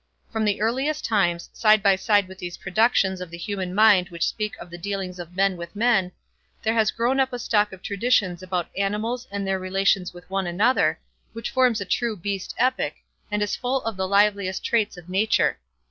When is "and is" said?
13.29-13.55